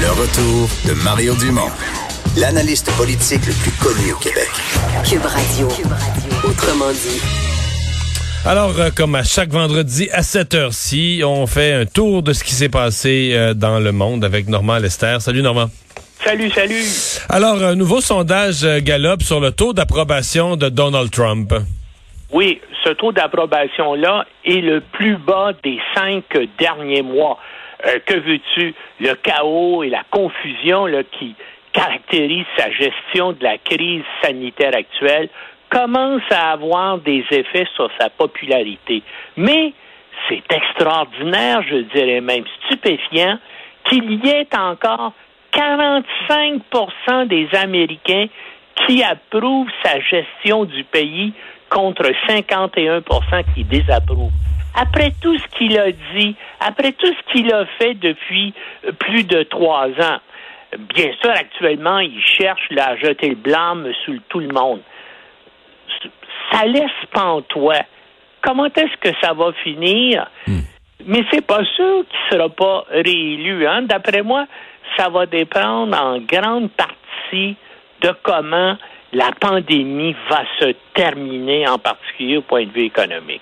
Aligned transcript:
Le 0.00 0.08
retour 0.12 0.66
de 0.88 1.04
Mario 1.04 1.34
Dumont, 1.34 1.68
l'analyste 2.38 2.90
politique 2.96 3.44
le 3.46 3.52
plus 3.52 3.72
connu 3.72 4.14
au 4.14 4.16
Québec. 4.16 4.48
Cube 5.04 5.26
Radio. 5.26 5.68
Autrement 6.42 6.90
dit. 6.90 7.20
Alors, 8.46 8.80
euh, 8.80 8.88
comme 8.96 9.14
à 9.14 9.24
chaque 9.24 9.50
vendredi 9.50 10.08
à 10.12 10.22
cette 10.22 10.54
heure-ci, 10.54 11.20
on 11.22 11.46
fait 11.46 11.74
un 11.74 11.84
tour 11.84 12.22
de 12.22 12.32
ce 12.32 12.44
qui 12.44 12.54
s'est 12.54 12.70
passé 12.70 13.32
euh, 13.34 13.52
dans 13.52 13.78
le 13.78 13.92
monde 13.92 14.24
avec 14.24 14.48
Normand 14.48 14.78
Lester. 14.78 15.16
Salut 15.20 15.42
Normand. 15.42 15.68
Salut, 16.24 16.48
salut. 16.48 16.82
Alors, 17.28 17.62
un 17.62 17.74
nouveau 17.74 18.00
sondage 18.00 18.64
euh, 18.64 18.80
Gallup 18.80 19.20
sur 19.20 19.38
le 19.38 19.52
taux 19.52 19.74
d'approbation 19.74 20.56
de 20.56 20.70
Donald 20.70 21.10
Trump. 21.10 21.52
Oui, 22.32 22.58
ce 22.84 22.90
taux 22.90 23.12
d'approbation-là 23.12 24.24
est 24.46 24.62
le 24.62 24.80
plus 24.80 25.18
bas 25.18 25.52
des 25.62 25.78
cinq 25.94 26.24
derniers 26.58 27.02
mois. 27.02 27.38
Euh, 27.86 27.98
que 28.04 28.14
veux-tu? 28.14 28.74
Le 29.00 29.14
chaos 29.14 29.82
et 29.82 29.88
la 29.88 30.02
confusion 30.10 30.86
qui 31.18 31.34
caractérisent 31.72 32.44
sa 32.56 32.70
gestion 32.70 33.32
de 33.32 33.42
la 33.42 33.58
crise 33.58 34.02
sanitaire 34.22 34.74
actuelle 34.74 35.28
commencent 35.70 36.30
à 36.30 36.50
avoir 36.52 36.98
des 36.98 37.24
effets 37.30 37.66
sur 37.76 37.90
sa 37.98 38.10
popularité. 38.10 39.02
Mais 39.36 39.72
c'est 40.28 40.42
extraordinaire, 40.52 41.62
je 41.68 41.76
dirais 41.94 42.20
même 42.20 42.44
stupéfiant, 42.64 43.38
qu'il 43.84 44.24
y 44.24 44.28
ait 44.28 44.48
encore 44.56 45.12
45% 45.52 47.26
des 47.26 47.48
Américains 47.56 48.26
qui 48.86 49.02
approuvent 49.02 49.70
sa 49.84 50.00
gestion 50.00 50.64
du 50.64 50.84
pays 50.84 51.32
contre 51.68 52.10
51% 52.28 53.44
qui 53.54 53.64
désapprouvent. 53.64 54.32
Après 54.74 55.12
tout 55.20 55.36
ce 55.36 55.46
qu'il 55.58 55.78
a 55.78 55.90
dit, 55.90 56.36
après 56.60 56.92
tout 56.92 57.06
ce 57.06 57.32
qu'il 57.32 57.52
a 57.52 57.66
fait 57.78 57.94
depuis 57.94 58.54
plus 58.98 59.24
de 59.24 59.42
trois 59.44 59.88
ans, 59.88 60.20
bien 60.78 61.12
sûr, 61.20 61.30
actuellement, 61.30 61.98
il 61.98 62.20
cherche 62.20 62.68
à 62.78 62.96
jeter 62.96 63.30
le 63.30 63.34
blâme 63.34 63.88
sur 64.04 64.14
tout 64.28 64.40
le 64.40 64.48
monde. 64.48 64.80
Ça 66.52 66.64
laisse 66.64 66.90
pantois. 67.12 67.84
Comment 68.42 68.66
est-ce 68.66 68.96
que 69.00 69.14
ça 69.20 69.32
va 69.34 69.52
finir? 69.64 70.28
Hmm. 70.46 70.60
Mais 71.06 71.24
c'est 71.30 71.46
pas 71.46 71.64
sûr 71.76 72.04
qu'il 72.08 72.18
sera 72.30 72.48
pas 72.48 72.84
réélu. 72.90 73.66
Hein? 73.66 73.82
D'après 73.82 74.22
moi, 74.22 74.46
ça 74.96 75.08
va 75.08 75.26
dépendre 75.26 75.96
en 75.96 76.18
grande 76.18 76.70
partie 76.70 77.56
de 78.02 78.14
comment 78.22 78.76
la 79.12 79.32
pandémie 79.40 80.14
va 80.28 80.42
se 80.60 80.74
terminer, 80.94 81.66
en 81.66 81.78
particulier 81.78 82.36
au 82.36 82.42
point 82.42 82.64
de 82.64 82.70
vue 82.70 82.84
économique. 82.84 83.40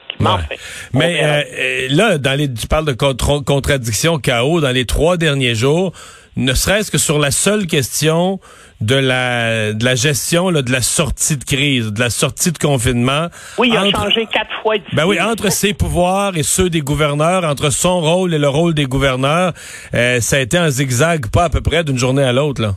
Mais, 0.92 1.22
euh, 1.22 1.42
euh, 1.58 1.88
là, 1.90 2.18
dans 2.18 2.38
les, 2.38 2.52
tu 2.52 2.66
parles 2.66 2.86
de 2.86 2.92
contradiction, 2.92 4.18
chaos 4.18 4.60
dans 4.60 4.70
les 4.70 4.86
trois 4.86 5.16
derniers 5.16 5.54
jours, 5.54 5.92
ne 6.36 6.54
serait-ce 6.54 6.90
que 6.90 6.98
sur 6.98 7.18
la 7.18 7.30
seule 7.32 7.66
question 7.66 8.38
de 8.80 8.94
la, 8.94 9.72
de 9.72 9.84
la 9.84 9.96
gestion 9.96 10.52
de 10.52 10.72
la 10.72 10.82
sortie 10.82 11.36
de 11.36 11.44
crise, 11.44 11.92
de 11.92 12.00
la 12.00 12.10
sortie 12.10 12.52
de 12.52 12.58
confinement. 12.58 13.26
Oui, 13.58 13.70
il 13.72 13.76
a 13.76 13.90
changé 13.90 14.26
quatre 14.26 14.50
fois. 14.62 14.76
Ben 14.92 15.04
oui, 15.04 15.20
entre 15.20 15.50
ses 15.52 15.74
pouvoirs 15.74 16.36
et 16.36 16.44
ceux 16.44 16.70
des 16.70 16.80
gouverneurs, 16.80 17.44
entre 17.44 17.70
son 17.70 18.00
rôle 18.00 18.34
et 18.34 18.38
le 18.38 18.48
rôle 18.48 18.74
des 18.74 18.86
gouverneurs, 18.86 19.52
euh, 19.94 20.20
ça 20.20 20.36
a 20.36 20.38
été 20.38 20.56
un 20.56 20.70
zigzag 20.70 21.26
pas 21.30 21.44
à 21.44 21.50
peu 21.50 21.60
près 21.60 21.82
d'une 21.82 21.98
journée 21.98 22.22
à 22.22 22.32
l'autre 22.32 22.62
là. 22.62 22.74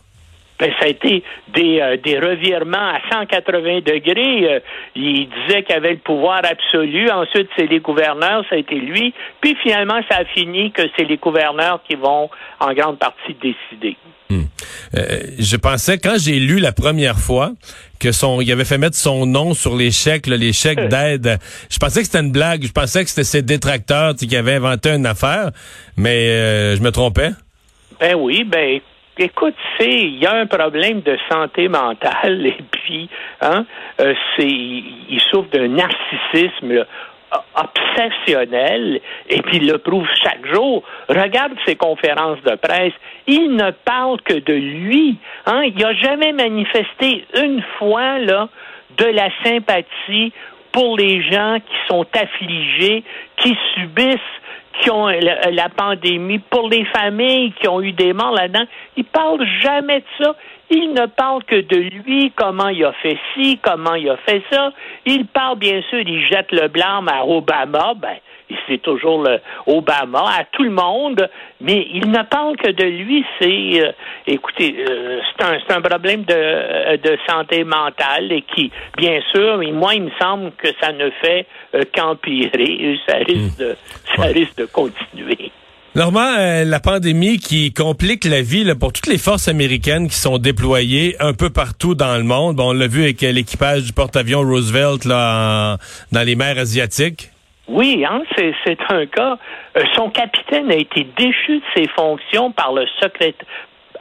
Ben, 0.61 0.71
ça 0.79 0.85
a 0.85 0.89
été 0.89 1.23
des, 1.55 1.79
euh, 1.81 1.97
des 1.97 2.19
revirements 2.19 2.77
à 2.77 2.99
180 3.11 3.79
degrés. 3.79 4.45
Euh, 4.47 4.59
il 4.95 5.27
disait 5.27 5.63
qu'il 5.63 5.75
avait 5.75 5.93
le 5.93 5.97
pouvoir 5.97 6.41
absolu. 6.45 7.09
Ensuite, 7.09 7.49
c'est 7.57 7.65
les 7.65 7.79
gouverneurs, 7.79 8.45
ça 8.47 8.57
a 8.57 8.57
été 8.59 8.75
lui. 8.75 9.11
Puis 9.41 9.57
finalement, 9.63 9.99
ça 10.07 10.17
a 10.17 10.25
fini 10.25 10.71
que 10.71 10.83
c'est 10.95 11.05
les 11.05 11.17
gouverneurs 11.17 11.81
qui 11.87 11.95
vont 11.95 12.29
en 12.59 12.73
grande 12.73 12.99
partie 12.99 13.35
décider. 13.41 13.97
Hmm. 14.29 14.43
Euh, 14.93 15.21
je 15.39 15.57
pensais 15.57 15.97
quand 15.97 16.17
j'ai 16.19 16.39
lu 16.39 16.59
la 16.59 16.73
première 16.73 17.17
fois 17.17 17.53
que 17.99 18.11
son, 18.11 18.39
il 18.39 18.51
avait 18.51 18.63
fait 18.63 18.77
mettre 18.77 18.97
son 18.97 19.25
nom 19.25 19.55
sur 19.55 19.75
les 19.75 19.89
chèques, 19.89 20.27
les 20.27 20.53
chèques 20.53 20.87
d'aide. 20.89 21.39
Je 21.71 21.79
pensais 21.79 22.01
que 22.01 22.05
c'était 22.05 22.19
une 22.19 22.31
blague. 22.31 22.63
Je 22.63 22.71
pensais 22.71 23.03
que 23.03 23.09
c'était 23.09 23.23
ses 23.23 23.41
détracteurs 23.41 24.13
qui 24.15 24.35
avaient 24.35 24.53
inventé 24.53 24.91
une 24.91 25.07
affaire, 25.07 25.49
mais 25.97 26.75
je 26.75 26.81
me 26.83 26.91
trompais. 26.91 27.31
Ben 27.99 28.15
oui, 28.15 28.43
ben 28.43 28.79
écoute, 29.17 29.55
c'est 29.77 29.89
il 29.89 30.19
y 30.19 30.25
a 30.25 30.33
un 30.33 30.45
problème 30.45 31.01
de 31.01 31.17
santé 31.29 31.67
mentale 31.67 32.45
et 32.45 32.63
puis 32.71 33.09
hein, 33.41 33.65
euh, 33.99 34.13
c'est 34.35 34.47
il 34.47 35.21
souffre 35.29 35.49
d'un 35.49 35.67
narcissisme 35.67 36.85
obsessionnel 37.55 38.99
et 39.29 39.41
puis 39.41 39.57
il 39.57 39.67
le 39.67 39.77
prouve 39.77 40.07
chaque 40.21 40.45
jour. 40.53 40.83
Regarde 41.07 41.53
ses 41.65 41.75
conférences 41.75 42.41
de 42.43 42.55
presse. 42.55 42.93
Il 43.27 43.55
ne 43.55 43.71
parle 43.71 44.21
que 44.21 44.33
de 44.33 44.53
lui. 44.53 45.17
Hein? 45.45 45.63
Il 45.63 45.77
n'a 45.77 45.93
jamais 45.93 46.33
manifesté 46.33 47.25
une 47.35 47.63
fois 47.77 48.19
là 48.19 48.49
de 48.97 49.05
la 49.05 49.29
sympathie 49.43 50.33
pour 50.71 50.97
les 50.97 51.21
gens 51.23 51.57
qui 51.59 51.75
sont 51.87 52.05
affligés, 52.13 53.03
qui 53.37 53.57
subissent 53.75 54.19
qui 54.79 54.89
ont 54.89 55.07
la, 55.07 55.69
pandémie, 55.69 56.39
pour 56.39 56.69
les 56.69 56.85
familles 56.85 57.53
qui 57.53 57.67
ont 57.67 57.81
eu 57.81 57.91
des 57.91 58.13
morts 58.13 58.31
là-dedans. 58.31 58.65
Il 58.97 59.05
parle 59.05 59.45
jamais 59.61 59.99
de 59.99 60.05
ça. 60.23 60.35
Il 60.73 60.93
ne 60.93 61.05
parle 61.05 61.43
que 61.43 61.59
de 61.59 61.75
lui, 61.75 62.31
comment 62.33 62.69
il 62.69 62.85
a 62.85 62.93
fait 62.93 63.17
ci, 63.33 63.59
comment 63.61 63.95
il 63.95 64.09
a 64.09 64.15
fait 64.17 64.41
ça. 64.49 64.71
Il 65.05 65.25
parle, 65.25 65.59
bien 65.59 65.81
sûr, 65.89 65.99
il 65.99 66.25
jette 66.27 66.49
le 66.53 66.69
blâme 66.69 67.09
à 67.09 67.25
Obama. 67.25 67.93
Ben, 67.95 68.15
c'est 68.67 68.81
toujours 68.81 69.21
le 69.21 69.39
Obama, 69.65 70.23
à 70.39 70.45
tout 70.45 70.63
le 70.63 70.69
monde, 70.69 71.29
mais 71.59 71.87
il 71.93 72.09
ne 72.09 72.23
parle 72.23 72.55
que 72.55 72.71
de 72.71 72.83
lui. 72.85 73.25
C'est, 73.39 73.85
euh, 73.85 73.91
écoutez, 74.27 74.73
euh, 74.87 75.19
c'est 75.37 75.43
un, 75.43 75.77
un, 75.77 75.81
problème 75.81 76.23
de, 76.23 76.33
euh, 76.33 76.97
de, 76.97 77.17
santé 77.27 77.65
mentale 77.65 78.31
et 78.31 78.41
qui, 78.43 78.71
bien 78.97 79.19
sûr, 79.33 79.57
mais 79.57 79.71
moi, 79.71 79.93
il 79.95 80.03
me 80.03 80.11
semble 80.21 80.51
que 80.53 80.69
ça 80.79 80.93
ne 80.93 81.09
fait 81.21 81.47
qu'empirer. 81.93 82.97
Ça 83.07 83.17
risque 83.17 83.57
de, 83.59 83.75
ça 84.15 84.23
risque 84.23 84.57
de 84.57 84.65
continuer. 84.65 85.51
Normand, 85.93 86.63
la 86.65 86.79
pandémie 86.79 87.37
qui 87.37 87.73
complique 87.73 88.23
la 88.23 88.41
vie 88.41 88.63
pour 88.79 88.93
toutes 88.93 89.07
les 89.07 89.17
forces 89.17 89.49
américaines 89.49 90.07
qui 90.07 90.15
sont 90.15 90.37
déployées 90.37 91.17
un 91.19 91.33
peu 91.33 91.49
partout 91.49 91.95
dans 91.95 92.15
le 92.15 92.23
monde. 92.23 92.55
Bon, 92.55 92.69
on 92.69 92.71
l'a 92.71 92.87
vu 92.87 93.03
avec 93.03 93.19
l'équipage 93.19 93.83
du 93.83 93.91
porte-avions 93.91 94.39
Roosevelt 94.39 95.03
là, 95.03 95.75
dans 96.13 96.25
les 96.25 96.35
mers 96.37 96.57
asiatiques. 96.57 97.29
Oui, 97.67 98.05
hein, 98.09 98.21
c'est 98.37 98.77
un 98.89 99.05
cas. 99.05 99.37
Euh, 99.75 99.83
son 99.93 100.09
capitaine 100.09 100.71
a 100.71 100.75
été 100.75 101.05
déchu 101.17 101.57
de 101.57 101.63
ses 101.75 101.87
fonctions 101.89 102.53
par 102.53 102.71
le 102.71 102.85
secrétaire 103.01 103.45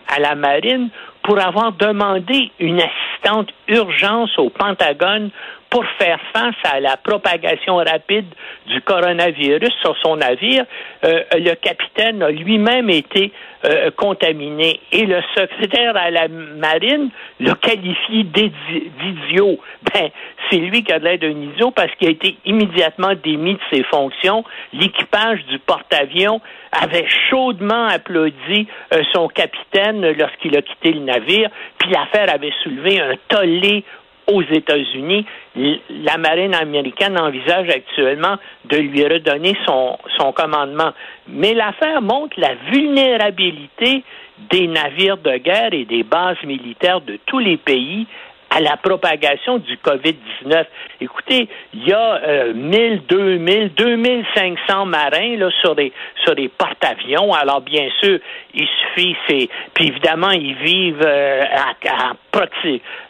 à 0.06 0.20
la 0.20 0.36
marine 0.36 0.90
pour 1.22 1.38
avoir 1.38 1.72
demandé 1.72 2.50
une 2.58 2.80
assistante 2.80 3.48
urgence 3.68 4.38
au 4.38 4.50
Pentagone 4.50 5.30
pour 5.70 5.84
faire 5.98 6.18
face 6.32 6.56
à 6.64 6.80
la 6.80 6.96
propagation 6.96 7.76
rapide 7.76 8.26
du 8.66 8.80
coronavirus 8.82 9.70
sur 9.80 9.96
son 10.02 10.16
navire. 10.16 10.64
Euh, 11.04 11.22
le 11.34 11.54
capitaine 11.54 12.22
a 12.22 12.30
lui-même 12.30 12.90
été 12.90 13.32
euh, 13.64 13.90
contaminé 13.92 14.80
et 14.90 15.06
le 15.06 15.20
secrétaire 15.36 15.96
à 15.96 16.10
la 16.10 16.26
marine 16.28 17.10
l'a 17.38 17.54
qualifié 17.54 18.24
d'idiot. 18.24 19.60
Ben, 19.94 20.10
c'est 20.50 20.56
lui 20.56 20.82
qui 20.82 20.92
a 20.92 20.98
l'air 20.98 21.18
d'un 21.18 21.28
idiot 21.28 21.70
parce 21.70 21.94
qu'il 21.96 22.08
a 22.08 22.10
été 22.10 22.36
immédiatement 22.44 23.12
démis 23.22 23.54
de 23.54 23.60
ses 23.72 23.84
fonctions. 23.84 24.44
L'équipage 24.72 25.44
du 25.46 25.60
porte-avions 25.60 26.40
avait 26.72 27.06
chaudement 27.30 27.86
applaudi 27.86 28.66
euh, 28.92 29.02
son 29.12 29.28
capitaine 29.28 30.12
lorsqu'il 30.12 30.56
a 30.56 30.62
quitté 30.62 30.92
le 30.92 31.00
navire, 31.00 31.50
puis 31.78 31.90
l'affaire 31.90 32.32
avait 32.32 32.52
soulevé 32.62 33.00
un 33.00 33.14
tollé 33.28 33.84
aux 34.26 34.42
États-Unis. 34.42 35.26
La 35.56 36.16
marine 36.16 36.54
américaine 36.54 37.18
envisage 37.18 37.68
actuellement 37.68 38.36
de 38.66 38.76
lui 38.76 39.02
redonner 39.04 39.56
son, 39.66 39.98
son 40.16 40.32
commandement. 40.32 40.92
Mais 41.28 41.54
l'affaire 41.54 42.00
montre 42.00 42.38
la 42.38 42.54
vulnérabilité 42.70 44.04
des 44.50 44.68
navires 44.68 45.18
de 45.18 45.36
guerre 45.38 45.72
et 45.72 45.84
des 45.84 46.02
bases 46.02 46.42
militaires 46.44 47.00
de 47.00 47.18
tous 47.26 47.40
les 47.40 47.56
pays 47.56 48.06
à 48.50 48.60
la 48.60 48.76
propagation 48.76 49.58
du 49.58 49.76
COVID-19. 49.76 50.64
Écoutez, 51.00 51.48
il 51.72 51.88
y 51.88 51.92
a 51.92 52.14
euh, 52.16 52.52
1000, 52.52 53.02
2000, 53.08 53.74
2500 53.74 54.86
marins 54.86 55.36
là, 55.36 55.48
sur 55.60 55.74
des 55.76 55.92
sur 56.24 56.34
des 56.34 56.48
porte-avions. 56.48 57.32
Alors 57.32 57.60
bien 57.60 57.88
sûr, 58.00 58.18
il 58.54 58.66
suffit, 58.66 59.16
c'est 59.28 59.48
puis 59.74 59.88
évidemment 59.88 60.30
ils 60.30 60.56
vivent 60.56 61.04
euh, 61.04 61.44
à, 61.44 62.12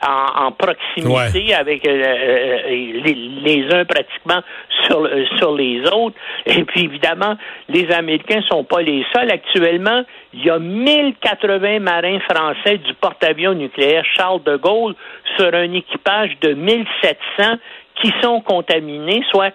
en, 0.06 0.46
en, 0.46 0.52
proximité 0.52 1.54
avec 1.54 1.86
euh, 1.86 1.90
euh, 1.90 2.58
les, 2.68 3.14
les, 3.14 3.74
uns 3.74 3.84
pratiquement 3.84 4.42
sur 5.38 5.54
les 5.54 5.82
autres. 5.92 6.16
Et 6.46 6.64
puis 6.64 6.84
évidemment, 6.84 7.36
les 7.68 7.90
Américains 7.92 8.42
sont 8.48 8.64
pas 8.64 8.82
les 8.82 9.04
seuls. 9.14 9.30
Actuellement, 9.30 10.02
il 10.32 10.44
y 10.44 10.50
a 10.50 10.58
1080 10.58 11.80
marins 11.80 12.20
français 12.20 12.78
du 12.78 12.94
porte-avions 12.94 13.54
nucléaire 13.54 14.04
Charles 14.16 14.42
de 14.42 14.56
Gaulle 14.56 14.94
sur 15.36 15.54
un 15.54 15.72
équipage 15.72 16.36
de 16.40 16.54
1700 16.54 17.56
qui 18.00 18.12
sont 18.22 18.40
contaminés, 18.40 19.22
soit 19.30 19.52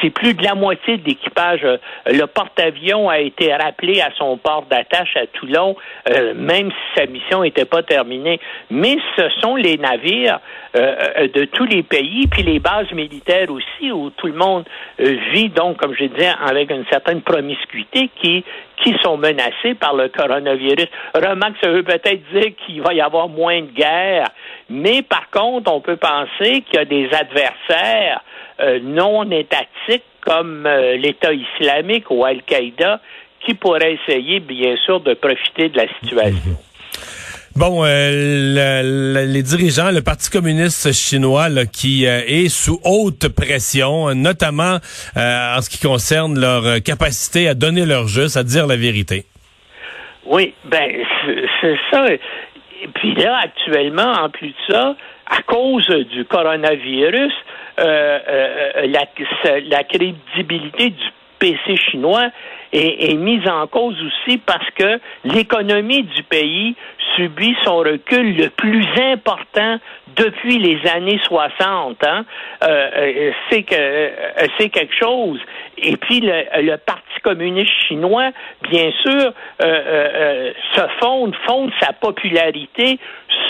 c'est 0.00 0.10
plus 0.10 0.34
de 0.34 0.42
la 0.42 0.54
moitié 0.54 0.98
de 0.98 1.04
l'équipage. 1.04 1.60
Euh, 1.64 1.76
le 2.06 2.26
porte-avions 2.26 3.08
a 3.08 3.18
été 3.18 3.54
rappelé 3.54 4.00
à 4.00 4.10
son 4.16 4.36
port 4.36 4.64
d'attache 4.70 5.16
à 5.16 5.26
Toulon, 5.26 5.76
euh, 6.08 6.34
même 6.34 6.70
si 6.70 7.00
sa 7.00 7.06
mission 7.06 7.42
n'était 7.42 7.64
pas 7.64 7.82
terminée. 7.82 8.40
Mais 8.70 8.96
ce 9.16 9.28
sont 9.40 9.56
les 9.56 9.78
navires 9.78 10.40
euh, 10.76 11.28
de 11.28 11.44
tous 11.44 11.64
les 11.64 11.82
pays, 11.82 12.26
puis 12.26 12.42
les 12.42 12.58
bases 12.58 12.90
militaires 12.92 13.50
aussi, 13.50 13.92
où 13.92 14.10
tout 14.10 14.26
le 14.26 14.34
monde 14.34 14.64
vit 14.98 15.48
donc, 15.48 15.76
comme 15.76 15.94
je 15.94 16.04
disais, 16.04 16.32
avec 16.44 16.70
une 16.70 16.84
certaine 16.90 17.22
promiscuité 17.22 18.10
qui 18.20 18.44
qui 18.82 18.94
sont 19.02 19.16
menacés 19.16 19.74
par 19.78 19.94
le 19.94 20.08
coronavirus. 20.08 20.86
Remarque, 21.14 21.56
ça 21.62 21.70
veut 21.70 21.82
peut-être 21.82 22.22
dire 22.32 22.52
qu'il 22.64 22.82
va 22.82 22.94
y 22.94 23.00
avoir 23.00 23.28
moins 23.28 23.60
de 23.60 23.70
guerres, 23.70 24.28
mais 24.68 25.02
par 25.02 25.30
contre, 25.30 25.72
on 25.72 25.80
peut 25.80 25.96
penser 25.96 26.62
qu'il 26.62 26.74
y 26.74 26.78
a 26.78 26.84
des 26.84 27.08
adversaires 27.12 28.22
euh, 28.60 28.80
non 28.82 29.30
étatiques 29.30 30.04
comme 30.20 30.66
euh, 30.66 30.96
l'État 30.96 31.32
islamique 31.32 32.10
ou 32.10 32.24
Al-Qaïda 32.24 33.00
qui 33.44 33.54
pourraient 33.54 33.98
essayer, 34.06 34.40
bien 34.40 34.76
sûr, 34.84 35.00
de 35.00 35.14
profiter 35.14 35.68
de 35.68 35.76
la 35.78 35.88
situation. 36.00 36.56
Bon, 37.54 37.84
euh, 37.84 39.26
les 39.26 39.42
dirigeants, 39.42 39.90
le 39.90 40.00
Parti 40.00 40.30
communiste 40.30 40.92
chinois, 40.92 41.48
qui 41.72 42.04
est 42.04 42.48
sous 42.48 42.80
haute 42.84 43.28
pression, 43.28 44.14
notamment 44.14 44.78
en 45.16 45.60
ce 45.60 45.68
qui 45.68 45.78
concerne 45.78 46.40
leur 46.40 46.82
capacité 46.82 47.48
à 47.48 47.54
donner 47.54 47.84
leur 47.84 48.08
juste, 48.08 48.36
à 48.36 48.42
dire 48.42 48.66
la 48.66 48.76
vérité. 48.76 49.26
Oui, 50.26 50.54
ben 50.64 51.04
c'est 51.60 51.76
ça. 51.90 52.06
Et 52.10 52.88
puis 52.94 53.14
là, 53.14 53.38
actuellement, 53.44 54.12
en 54.12 54.30
plus 54.30 54.48
de 54.48 54.72
ça, 54.72 54.96
à 55.26 55.42
cause 55.42 55.86
du 55.86 56.24
coronavirus, 56.24 57.32
euh, 57.78 58.18
euh, 58.28 58.86
la, 58.86 59.04
la 59.68 59.84
crédibilité 59.84 60.90
du 60.90 61.04
PC 61.42 61.76
chinois 61.90 62.28
est, 62.72 63.10
est, 63.10 63.14
mise 63.14 63.48
en 63.48 63.66
cause 63.66 63.96
aussi 64.00 64.38
parce 64.38 64.70
que 64.76 65.00
l'économie 65.24 66.04
du 66.04 66.22
pays 66.22 66.76
subit 67.16 67.56
son 67.64 67.78
recul 67.78 68.36
le 68.36 68.48
plus 68.50 68.86
important 68.96 69.78
depuis 70.14 70.58
les 70.58 70.78
années 70.88 71.20
60. 71.24 71.96
Hein? 72.04 72.24
Euh, 72.62 73.32
c'est 73.50 73.64
que 73.64 74.12
c'est 74.56 74.68
quelque 74.68 74.94
chose. 74.94 75.40
Et 75.78 75.96
puis 75.96 76.20
le, 76.20 76.44
le, 76.62 76.76
Parti 76.76 77.02
communiste 77.24 77.72
chinois, 77.88 78.30
bien 78.70 78.92
sûr, 79.02 79.32
se 79.58 80.82
fonde, 81.00 81.34
fonde 81.44 81.72
sa 81.80 81.92
popularité 81.92 83.00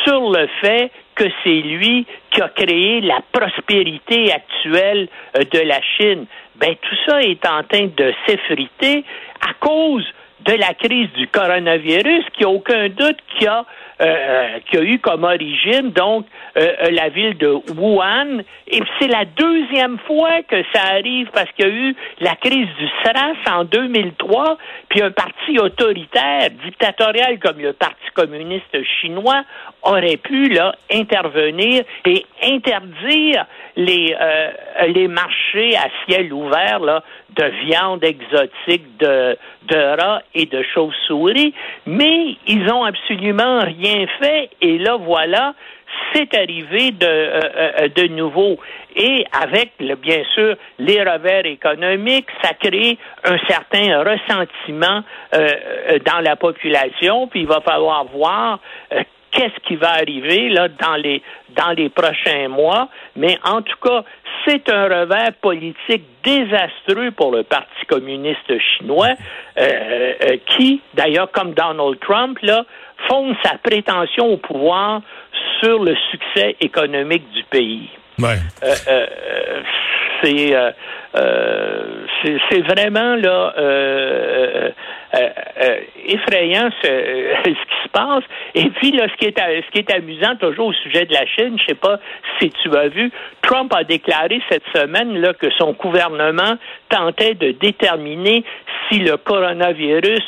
sur 0.04 0.30
le 0.30 0.48
fait 0.62 0.90
que 1.14 1.24
c'est 1.42 1.60
lui 1.60 2.06
qui 2.30 2.40
a 2.40 2.48
créé 2.48 3.00
la 3.00 3.20
prospérité 3.32 4.32
actuelle 4.32 5.08
euh, 5.36 5.44
de 5.50 5.60
la 5.60 5.80
Chine. 5.96 6.26
Ben 6.56 6.74
tout 6.80 6.96
ça 7.06 7.22
est 7.22 7.44
en 7.46 7.62
train 7.64 7.88
de 7.96 8.12
s'effriter 8.26 9.04
à 9.40 9.54
cause 9.54 10.06
de 10.44 10.52
la 10.52 10.74
crise 10.74 11.10
du 11.12 11.28
coronavirus, 11.28 12.24
qui 12.36 12.44
a 12.44 12.48
aucun 12.48 12.88
doute 12.88 13.18
qui 13.38 13.46
a 13.46 13.64
euh, 14.00 14.04
euh, 14.04 14.58
qui 14.68 14.78
a 14.78 14.82
eu 14.82 14.98
comme 14.98 15.22
origine 15.24 15.90
donc 15.90 16.26
la 16.54 17.08
ville 17.08 17.38
de 17.38 17.56
Wuhan. 17.76 18.42
Et 18.66 18.82
c'est 18.98 19.08
la 19.08 19.24
deuxième 19.24 19.98
fois 20.00 20.42
que 20.42 20.62
ça 20.74 20.82
arrive 20.92 21.28
parce 21.32 21.50
qu'il 21.52 21.66
y 21.66 21.68
a 21.68 21.72
eu 21.72 21.96
la 22.20 22.34
crise 22.36 22.68
du 22.78 22.88
SRAS 23.02 23.58
en 23.58 23.64
2003, 23.64 24.58
puis 24.88 25.02
un 25.02 25.10
parti 25.12 25.58
autoritaire, 25.58 26.50
dictatorial 26.64 27.38
comme 27.38 27.58
le 27.58 27.72
Parti 27.72 27.96
communiste 28.14 28.76
chinois 29.00 29.44
aurait 29.82 30.16
pu 30.16 30.48
là 30.48 30.74
intervenir 30.92 31.82
et 32.04 32.24
interdire 32.42 33.46
les 33.76 34.14
euh, 34.20 34.50
les 34.88 35.08
marchés 35.08 35.76
à 35.76 35.88
ciel 36.04 36.32
ouvert 36.32 36.80
là 36.80 37.02
de 37.36 37.44
viande 37.66 38.04
exotique, 38.04 38.96
de 38.98 39.36
de 39.68 40.00
rats 40.00 40.22
et 40.34 40.46
de 40.46 40.62
chauves-souris, 40.74 41.54
mais 41.86 42.36
ils 42.46 42.68
ont 42.72 42.84
absolument 42.84 43.60
rien 43.60 44.06
fait 44.20 44.50
et 44.60 44.78
là 44.78 44.96
voilà 44.96 45.54
c'est 46.14 46.34
arrivé 46.34 46.90
de, 46.90 47.06
euh, 47.06 47.40
euh, 47.56 47.88
de 47.88 48.08
nouveau. 48.08 48.58
Et 48.96 49.24
avec, 49.32 49.72
le, 49.78 49.94
bien 49.94 50.22
sûr, 50.34 50.56
les 50.78 51.02
revers 51.02 51.46
économiques, 51.46 52.28
ça 52.42 52.54
crée 52.54 52.98
un 53.24 53.38
certain 53.46 54.02
ressentiment 54.02 55.02
dans 55.32 56.20
la 56.20 56.36
population. 56.36 57.26
Puis 57.28 57.40
il 57.40 57.46
va 57.46 57.60
falloir 57.60 58.04
voir 58.04 58.58
qu'est-ce 59.32 59.58
qui 59.66 59.76
va 59.76 59.92
arriver 59.92 60.48
là 60.48 60.68
dans 60.68 60.96
les 60.96 61.22
dans 61.56 61.70
les 61.70 61.88
prochains 61.88 62.48
mois, 62.48 62.88
mais 63.16 63.38
en 63.44 63.60
tout 63.62 63.76
cas, 63.82 64.04
c'est 64.46 64.68
un 64.70 64.84
revers 64.84 65.32
politique 65.40 66.04
désastreux 66.24 67.10
pour 67.10 67.32
le 67.32 67.42
Parti 67.42 67.86
communiste 67.88 68.58
chinois, 68.58 69.14
euh, 69.58 70.12
euh, 70.24 70.36
qui, 70.46 70.80
d'ailleurs, 70.94 71.30
comme 71.30 71.52
Donald 71.52 71.98
Trump, 72.00 72.38
là, 72.42 72.64
fonde 73.08 73.34
sa 73.44 73.58
prétention 73.58 74.26
au 74.32 74.36
pouvoir 74.36 75.02
sur 75.60 75.82
le 75.82 75.94
succès 76.10 76.56
économique 76.60 77.30
du 77.32 77.44
pays. 77.44 77.90
Ouais. 78.18 78.38
Euh, 78.62 79.06
c'est 80.22 80.54
c'est 82.50 82.60
vraiment 82.60 83.16
là 83.16 83.54
euh, 83.58 84.70
euh, 85.14 85.80
effrayant 86.06 86.70
ce, 86.82 86.88
ce, 87.44 87.50
qui 87.50 87.82
se 87.84 87.88
passe. 87.92 88.24
Et 88.54 88.70
puis 88.70 88.92
là, 88.92 89.06
ce 89.08 89.16
qui 89.16 89.26
est 89.26 89.38
ce 89.38 89.70
qui 89.70 89.78
est 89.78 89.92
amusant 89.92 90.36
toujours 90.36 90.68
au 90.68 90.72
sujet 90.72 91.04
de 91.06 91.12
la 91.12 91.26
Chine, 91.26 91.56
je 91.58 91.66
sais 91.66 91.74
pas 91.74 91.98
si 92.40 92.50
tu 92.50 92.74
as 92.76 92.88
vu, 92.88 93.10
Trump 93.42 93.72
a 93.74 93.84
déclaré 93.84 94.40
cette 94.48 94.64
semaine 94.74 95.18
là 95.18 95.34
que 95.34 95.50
son 95.58 95.72
gouvernement 95.72 96.56
tentait 96.88 97.34
de 97.34 97.52
déterminer 97.52 98.44
si 98.88 99.00
le 99.00 99.16
coronavirus 99.16 100.22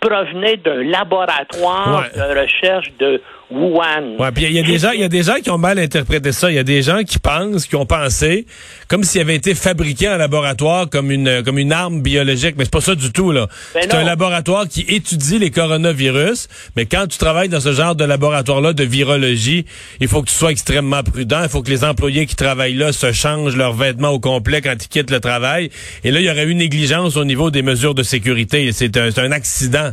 provenait 0.00 0.56
d'un 0.56 0.82
laboratoire 0.82 2.04
de 2.14 2.40
recherche 2.40 2.92
de 2.98 3.22
Wuhan. 3.54 4.16
Ouais, 4.18 4.32
puis 4.32 4.44
il 4.44 4.52
y 4.52 4.58
a 4.58 4.62
des 4.62 4.78
gens, 4.78 4.90
il 4.92 5.00
y 5.00 5.04
a 5.04 5.08
des 5.08 5.22
gens 5.22 5.36
qui 5.42 5.50
ont 5.50 5.58
mal 5.58 5.78
interprété 5.78 6.32
ça. 6.32 6.50
Il 6.50 6.54
y 6.54 6.58
a 6.58 6.64
des 6.64 6.82
gens 6.82 7.02
qui 7.02 7.18
pensent, 7.18 7.66
qui 7.66 7.76
ont 7.76 7.86
pensé, 7.86 8.46
comme 8.88 9.04
s'il 9.04 9.20
avait 9.20 9.36
été 9.36 9.54
fabriqué 9.54 10.08
en 10.08 10.16
laboratoire 10.16 10.88
comme 10.90 11.10
une 11.10 11.42
comme 11.42 11.58
une 11.58 11.72
arme 11.72 12.02
biologique. 12.02 12.54
Mais 12.58 12.64
c'est 12.64 12.70
pas 12.72 12.80
ça 12.80 12.94
du 12.94 13.12
tout 13.12 13.32
là. 13.32 13.48
Ben 13.74 13.82
c'est 13.84 13.94
un 13.94 14.04
laboratoire 14.04 14.68
qui 14.68 14.82
étudie 14.82 15.38
les 15.38 15.50
coronavirus. 15.50 16.48
Mais 16.76 16.86
quand 16.86 17.06
tu 17.06 17.18
travailles 17.18 17.48
dans 17.48 17.60
ce 17.60 17.72
genre 17.72 17.94
de 17.94 18.04
laboratoire-là 18.04 18.72
de 18.72 18.84
virologie, 18.84 19.64
il 20.00 20.08
faut 20.08 20.22
que 20.22 20.28
tu 20.28 20.34
sois 20.34 20.50
extrêmement 20.50 21.02
prudent. 21.02 21.42
Il 21.42 21.48
faut 21.48 21.62
que 21.62 21.70
les 21.70 21.84
employés 21.84 22.26
qui 22.26 22.36
travaillent 22.36 22.74
là 22.74 22.92
se 22.92 23.12
changent 23.12 23.56
leurs 23.56 23.74
vêtements 23.74 24.10
au 24.10 24.20
complet 24.20 24.60
quand 24.60 24.74
ils 24.80 24.88
quittent 24.88 25.10
le 25.10 25.20
travail. 25.20 25.70
Et 26.02 26.10
là, 26.10 26.20
il 26.20 26.26
y 26.26 26.30
aurait 26.30 26.44
eu 26.44 26.54
négligence 26.54 27.16
au 27.16 27.24
niveau 27.24 27.50
des 27.50 27.62
mesures 27.62 27.94
de 27.94 28.02
sécurité. 28.02 28.70
C'est 28.72 28.96
un, 28.96 29.10
un 29.16 29.32
accident. 29.32 29.90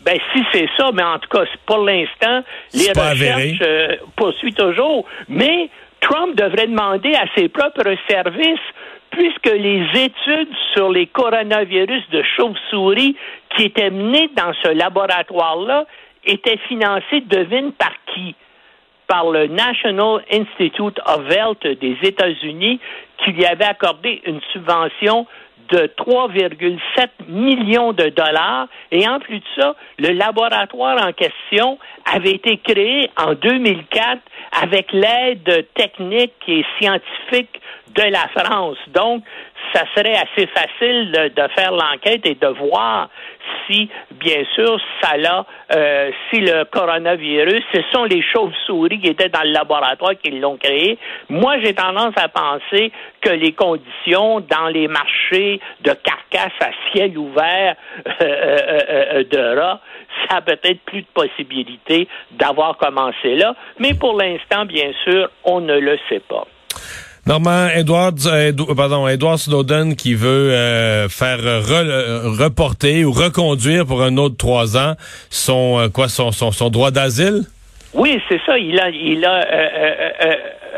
Ben, 0.00 0.18
si 0.32 0.42
c'est 0.52 0.68
ça, 0.76 0.90
mais 0.92 1.02
en 1.02 1.18
tout 1.18 1.28
cas, 1.28 1.44
pour 1.66 1.78
l'instant, 1.78 2.42
les 2.72 2.88
recherches 2.90 3.58
euh, 3.62 3.96
poursuivent 4.16 4.54
toujours. 4.54 5.04
Mais 5.28 5.68
Trump 6.00 6.36
devrait 6.36 6.68
demander 6.68 7.14
à 7.14 7.24
ses 7.36 7.48
propres 7.48 7.94
services, 8.08 8.60
puisque 9.10 9.46
les 9.52 9.84
études 9.94 10.54
sur 10.74 10.90
les 10.90 11.06
coronavirus 11.06 12.08
de 12.10 12.22
chauve-souris 12.36 13.16
qui 13.56 13.64
étaient 13.64 13.90
menées 13.90 14.30
dans 14.36 14.52
ce 14.62 14.68
laboratoire-là 14.68 15.86
étaient 16.24 16.58
financées, 16.68 17.22
devine 17.26 17.72
par 17.72 17.92
qui? 18.14 18.34
Par 19.08 19.30
le 19.30 19.46
National 19.46 20.22
Institute 20.30 21.00
of 21.06 21.30
Health 21.30 21.66
des 21.80 21.96
États-Unis, 22.02 22.78
qui 23.24 23.32
lui 23.32 23.46
avait 23.46 23.64
accordé 23.64 24.20
une 24.26 24.40
subvention 24.52 25.26
de 25.70 25.90
3,7 25.98 27.08
millions 27.28 27.92
de 27.92 28.08
dollars. 28.08 28.68
Et 28.90 29.06
en 29.06 29.20
plus 29.20 29.38
de 29.38 29.44
ça, 29.56 29.74
le 29.98 30.10
laboratoire 30.10 31.04
en 31.06 31.12
question 31.12 31.78
avait 32.12 32.32
été 32.32 32.58
créé 32.58 33.10
en 33.16 33.34
2004 33.34 34.20
avec 34.62 34.92
l'aide 34.92 35.66
technique 35.74 36.34
et 36.46 36.64
scientifique 36.78 37.60
de 37.94 38.02
la 38.02 38.28
France. 38.28 38.78
Donc, 38.88 39.22
ça 39.74 39.82
serait 39.94 40.14
assez 40.14 40.46
facile 40.46 41.12
de, 41.12 41.48
faire 41.54 41.72
l'enquête 41.72 42.24
et 42.24 42.34
de 42.34 42.46
voir 42.46 43.08
si, 43.66 43.88
bien 44.12 44.44
sûr, 44.54 44.80
ça 45.00 45.16
l'a, 45.16 45.44
euh, 45.74 46.10
si 46.30 46.40
le 46.40 46.64
coronavirus, 46.64 47.62
ce 47.74 47.80
sont 47.92 48.04
les 48.04 48.22
chauves-souris 48.22 49.00
qui 49.00 49.08
étaient 49.08 49.28
dans 49.28 49.42
le 49.42 49.50
laboratoire 49.50 50.12
qui 50.22 50.30
l'ont 50.30 50.56
créé. 50.56 50.98
Moi, 51.28 51.56
j'ai 51.62 51.74
tendance 51.74 52.14
à 52.16 52.28
penser 52.28 52.92
que 53.20 53.30
les 53.30 53.52
conditions 53.52 54.40
dans 54.40 54.68
les 54.68 54.88
marchés 54.88 55.47
de 55.82 55.92
carcasses 55.92 56.60
à 56.60 56.70
ciel 56.90 57.16
ouvert 57.16 57.74
euh, 58.06 58.12
euh, 58.22 59.24
de 59.24 59.60
rats, 59.60 59.80
ça 60.28 60.36
a 60.36 60.40
peut-être 60.42 60.80
plus 60.86 61.02
de 61.02 61.06
possibilités 61.14 62.08
d'avoir 62.32 62.76
commencé 62.76 63.34
là. 63.36 63.54
Mais 63.78 63.94
pour 63.94 64.16
l'instant, 64.16 64.64
bien 64.64 64.90
sûr, 65.04 65.30
on 65.44 65.60
ne 65.60 65.78
le 65.78 65.98
sait 66.08 66.22
pas. 66.28 66.46
Normand, 67.26 67.68
Edward, 67.74 68.16
euh, 68.26 68.52
pardon, 68.74 69.06
Edward 69.06 69.36
Snowden 69.36 69.96
qui 69.96 70.14
veut 70.14 70.50
euh, 70.50 71.10
faire 71.10 71.40
reporter 72.42 73.04
ou 73.04 73.12
reconduire 73.12 73.84
pour 73.84 74.02
un 74.02 74.16
autre 74.16 74.38
trois 74.38 74.78
ans 74.78 74.94
son 75.28 75.78
euh, 75.78 75.88
quoi 75.90 76.08
son, 76.08 76.32
son, 76.32 76.52
son 76.52 76.70
droit 76.70 76.90
d'asile? 76.90 77.42
Oui, 77.92 78.18
c'est 78.30 78.40
ça. 78.46 78.56
Il 78.56 78.80
a, 78.80 78.88
il 78.88 79.24
a 79.26 79.44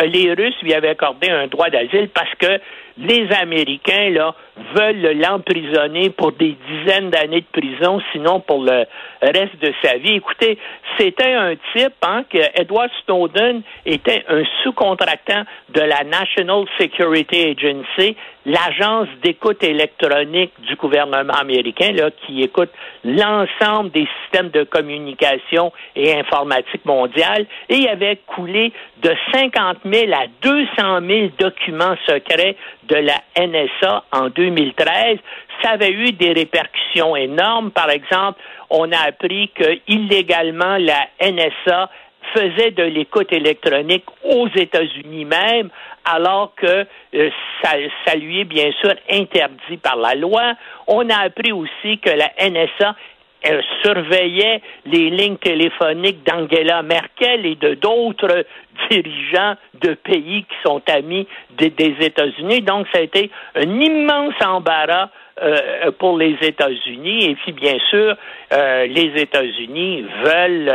les 0.07 0.33
Russes 0.33 0.55
lui 0.63 0.75
avaient 0.75 0.89
accordé 0.89 1.29
un 1.29 1.47
droit 1.47 1.71
d'asile 1.71 2.09
parce 2.13 2.35
que 2.39 2.61
les 3.01 3.29
Américains 3.33 4.11
là 4.11 4.35
veulent 4.75 5.19
l'emprisonner 5.19 6.11
pour 6.11 6.33
des 6.33 6.57
dizaines 6.69 7.11
d'années 7.11 7.41
de 7.53 7.61
prison, 7.61 8.01
sinon 8.13 8.41
pour 8.41 8.63
le 8.63 8.85
reste 9.23 9.59
de 9.61 9.73
sa 9.83 9.97
vie. 9.97 10.17
Écoutez, 10.17 10.59
c'était 10.99 11.33
un 11.33 11.55
type 11.75 11.95
hein, 12.03 12.25
que 12.29 12.39
Edward 12.55 12.91
Snowden 13.05 13.63
était 13.87 14.25
un 14.29 14.43
sous-contractant 14.63 15.45
de 15.71 15.81
la 15.81 16.05
National 16.05 16.65
Security 16.79 17.57
Agency, 17.57 18.17
l'agence 18.45 19.09
d'écoute 19.23 19.63
électronique 19.63 20.53
du 20.67 20.77
gouvernement 20.77 21.33
américain, 21.33 21.93
là, 21.93 22.11
qui 22.27 22.43
écoute 22.43 22.71
l'ensemble 23.05 23.91
des 23.91 24.07
systèmes 24.23 24.51
de 24.51 24.65
communication 24.65 25.73
et 25.97 26.19
informatique 26.19 26.85
mondiale, 26.85 27.47
et 27.69 27.77
il 27.77 27.89
avait 27.89 28.19
coulé 28.27 28.73
de 29.03 29.15
50 29.33 29.79
000 29.85 30.13
à 30.13 30.27
200 30.43 31.07
000 31.07 31.29
documents 31.39 31.97
secrets 32.07 32.57
de 32.91 32.97
la 32.97 33.23
NSA 33.39 34.05
en 34.13 34.29
2013. 34.29 35.19
Ça 35.63 35.71
avait 35.71 35.93
eu 35.93 36.13
des 36.13 36.33
répercussions 36.33 37.17
énormes. 37.17 37.71
Par 37.71 37.91
exemple, 37.91 38.41
on 38.69 38.91
a 38.93 38.99
appris 39.09 39.51
que 39.55 39.79
illégalement 39.87 40.77
la 40.77 41.07
NSA 41.21 41.91
faisait 42.35 42.71
de 42.73 42.83
l'écoute 42.83 43.33
électronique 43.33 44.05
aux 44.25 44.49
États-Unis 44.49 45.25
même, 45.25 45.71
alors 46.05 46.55
que 46.55 46.87
euh, 47.15 47.31
ça, 47.63 47.71
ça, 48.05 48.15
lui 48.15 48.41
est 48.41 48.45
bien 48.45 48.71
sûr 48.81 48.95
interdit 49.11 49.77
par 49.83 49.97
la 49.97 50.15
loi. 50.15 50.55
On 50.87 51.09
a 51.09 51.19
appris 51.19 51.53
aussi 51.53 51.99
que 51.99 52.11
la 52.11 52.31
NSA 52.41 52.95
elle 53.43 53.63
surveillait 53.83 54.61
les 54.87 55.11
lignes 55.11 55.37
téléphoniques 55.37 56.25
d'Angela 56.25 56.83
Merkel 56.83 57.47
et 57.47 57.55
de 57.57 57.75
d'autres 57.75 58.45
dirigeants 58.91 59.55
de 59.83 59.95
pays 59.95 60.45
qui 60.45 60.57
sont 60.65 60.83
amis 60.89 61.27
des, 61.59 61.73
États-Unis. 62.01 62.63
Donc, 62.63 62.87
ça 62.93 62.99
a 62.99 63.03
été 63.03 63.31
un 63.55 63.81
immense 63.81 64.35
embarras 64.45 65.09
euh, 65.43 65.91
pour 65.99 66.19
les 66.19 66.37
États-Unis. 66.43 67.31
Et 67.31 67.35
puis, 67.35 67.53
bien 67.53 67.79
sûr, 67.89 68.15
euh, 68.53 68.87
les 68.87 69.23
États-Unis 69.23 70.05
veulent 70.23 70.67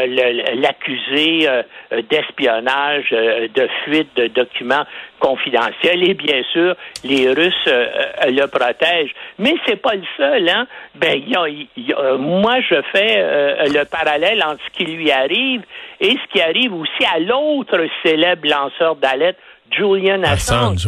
l'accuser 0.60 1.48
euh, 1.48 1.62
d'espionnage, 2.10 3.12
de 3.12 3.68
fuite 3.84 4.10
de 4.16 4.26
documents 4.28 4.86
confidentiels. 5.20 6.10
Et 6.10 6.16
bien 6.16 6.42
sûr, 6.52 6.76
les 7.04 7.28
Russes 7.32 7.68
le 7.68 8.46
protègent. 8.48 9.14
Mais 9.38 9.54
c'est 9.68 9.80
pas 9.80 9.94
le 9.94 10.04
seul. 10.18 10.50
Hein? 10.50 10.66
Ben, 10.96 11.22
y 11.28 11.36
a, 11.36 12.18
moi, 12.18 12.56
je 12.68 12.82
fais 12.92 13.68
le 13.70 13.84
parallèle 13.86 14.44
entre 14.44 14.62
ce 14.66 14.78
qui 14.78 14.92
lui 14.92 15.12
arrive 15.12 15.62
et 16.00 16.10
ce 16.10 16.34
qui 16.34 16.42
arrive 16.42 16.74
aussi 16.74 17.06
à 17.14 17.20
l'autre 17.20 17.86
célèbre 18.04 18.48
lanceur 18.48 18.96
d'alerte, 18.96 19.38
Julian 19.72 20.24
Assange, 20.24 20.88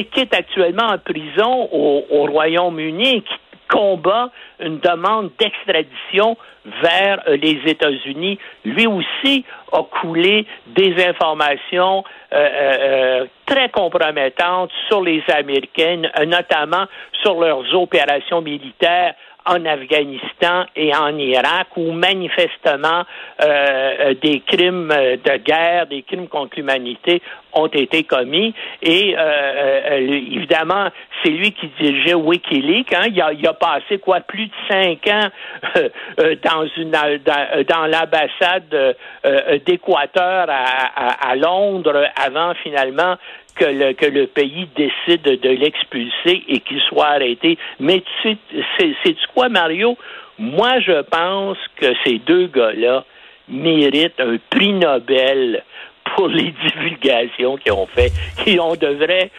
qui, 0.00 0.20
est 0.20 0.34
actuellement 0.34 0.86
en 0.86 0.98
prison 0.98 1.68
au, 1.72 2.26
Royaume-Uni 2.26 3.22
qui 3.22 3.34
combat 3.68 4.30
une 4.60 4.78
demande 4.80 5.30
d'extradition 5.38 6.36
vers 6.82 7.22
euh, 7.26 7.36
les 7.36 7.58
États-Unis. 7.66 8.38
Lui 8.64 8.86
aussi 8.86 9.44
a 9.72 9.82
coulé 9.82 10.46
des 10.66 10.94
informations 11.06 12.04
euh, 12.32 12.36
euh, 12.36 13.26
très 13.46 13.70
compromettantes 13.70 14.70
sur 14.88 15.00
les 15.00 15.22
Américains, 15.34 16.02
notamment 16.26 16.84
sur 17.22 17.40
leurs 17.40 17.74
opérations 17.74 18.42
militaires 18.42 19.14
en 19.44 19.64
Afghanistan 19.66 20.64
et 20.76 20.94
en 20.94 21.16
Irak 21.18 21.68
où 21.76 21.92
manifestement 21.92 23.04
euh, 23.40 23.44
euh, 23.44 24.14
des 24.22 24.40
crimes 24.40 24.88
de 24.88 25.36
guerre, 25.38 25.86
des 25.86 26.02
crimes 26.02 26.28
contre 26.28 26.56
l'humanité 26.56 27.22
ont 27.52 27.66
été 27.66 28.04
commis. 28.04 28.54
Et 28.82 29.14
euh, 29.18 29.98
évidemment, 29.98 30.88
c'est 31.22 31.30
lui 31.30 31.52
qui 31.52 31.68
dirigeait 31.80 32.14
Wikileaks. 32.14 32.94
Hein. 32.94 33.06
Il, 33.08 33.20
a, 33.20 33.32
il, 33.32 33.46
a, 33.46 33.52
passé 33.52 33.98
quoi 33.98 34.20
plus 34.20 34.46
de 34.46 34.52
cinq 34.68 35.06
ans 35.08 35.28
dans 36.44 36.66
une 36.76 36.90
dans, 36.90 37.64
dans 37.68 37.86
l'ambassade 37.86 38.96
d'Équateur 39.66 40.46
à, 40.48 41.30
à, 41.30 41.36
Londres 41.36 42.06
avant 42.16 42.54
finalement 42.62 43.16
que 43.54 43.64
le, 43.64 43.92
que 43.92 44.06
le 44.06 44.26
pays 44.26 44.68
décide 44.76 45.22
de 45.22 45.48
l'expulser 45.48 46.42
et 46.48 46.60
qu'il 46.60 46.80
soit 46.80 47.08
arrêté. 47.08 47.58
Mais 47.80 48.02
tu 48.22 48.36
sais, 48.78 48.94
c'est 49.04 49.16
quoi, 49.34 49.48
Mario? 49.48 49.96
Moi, 50.38 50.80
je 50.80 51.02
pense 51.02 51.58
que 51.76 51.86
ces 52.04 52.18
deux 52.18 52.46
gars-là 52.46 53.04
méritent 53.48 54.20
un 54.20 54.36
prix 54.50 54.72
Nobel 54.72 55.62
pour 56.16 56.28
les 56.28 56.52
divulgations 56.66 57.56
qu'ils 57.56 57.72
ont 57.72 57.86
fait. 57.86 58.12
Et 58.46 58.58
on 58.58 58.74
devrait 58.74 59.30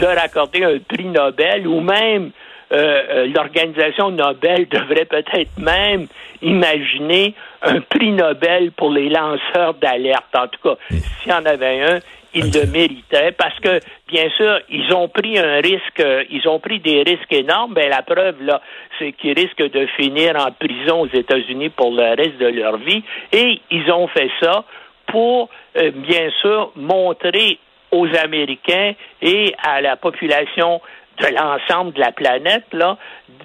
leur 0.00 0.18
accorder 0.18 0.64
un 0.64 0.78
prix 0.78 1.06
Nobel 1.06 1.66
ou 1.66 1.80
même 1.80 2.30
euh, 2.72 3.02
euh, 3.10 3.26
l'organisation 3.28 4.10
Nobel 4.10 4.66
devrait 4.70 5.04
peut-être 5.04 5.56
même 5.56 6.06
imaginer 6.42 7.34
un 7.62 7.80
prix 7.80 8.12
Nobel 8.12 8.72
pour 8.72 8.90
les 8.90 9.08
lanceurs 9.08 9.74
d'alerte. 9.74 10.34
En 10.34 10.48
tout 10.48 10.60
cas, 10.62 10.76
s'il 10.90 11.30
y 11.30 11.34
en 11.34 11.44
avait 11.46 11.82
un, 11.82 11.98
ils 12.36 12.52
le 12.52 12.66
méritaient 12.66 13.32
parce 13.32 13.58
que, 13.60 13.80
bien 14.08 14.28
sûr, 14.36 14.60
ils 14.68 14.92
ont 14.92 15.08
pris 15.08 15.38
un 15.38 15.60
risque, 15.60 16.02
ils 16.30 16.46
ont 16.46 16.60
pris 16.60 16.80
des 16.80 17.02
risques 17.02 17.32
énormes. 17.32 17.72
Ben, 17.72 17.88
la 17.88 18.02
preuve, 18.02 18.42
là, 18.42 18.60
c'est 18.98 19.12
qu'ils 19.12 19.32
risquent 19.32 19.70
de 19.70 19.86
finir 19.96 20.36
en 20.36 20.52
prison 20.52 21.00
aux 21.00 21.08
États-Unis 21.08 21.70
pour 21.70 21.92
le 21.92 22.14
reste 22.14 22.36
de 22.38 22.48
leur 22.48 22.76
vie. 22.76 23.02
Et 23.32 23.60
ils 23.70 23.90
ont 23.90 24.06
fait 24.08 24.30
ça 24.40 24.64
pour, 25.06 25.48
euh, 25.78 25.90
bien 25.92 26.30
sûr, 26.42 26.72
montrer 26.76 27.58
aux 27.90 28.08
Américains 28.16 28.92
et 29.22 29.54
à 29.62 29.80
la 29.80 29.96
population 29.96 30.82
de 31.18 31.26
l'ensemble 31.34 31.94
de 31.94 32.00
la 32.00 32.12
planète, 32.12 32.66
là, 32.72 32.98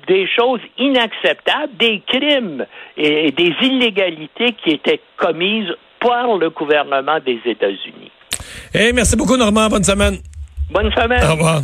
des 0.08 0.28
choses 0.28 0.60
inacceptables, 0.78 1.78
des 1.78 2.02
crimes 2.06 2.66
et 2.98 3.32
des 3.32 3.54
illégalités 3.62 4.52
qui 4.54 4.72
étaient 4.72 5.00
commises 5.16 5.74
par 6.02 6.36
le 6.36 6.50
gouvernement 6.50 7.20
des 7.26 7.40
États-Unis. 7.46 8.12
Hey, 8.74 8.94
merci 8.94 9.16
beaucoup, 9.16 9.38
Normand. 9.38 9.70
Bonne 9.70 9.84
semaine. 9.84 10.18
Bonne 10.72 10.92
semaine. 10.94 11.24
Au 11.24 11.32
revoir. 11.34 11.62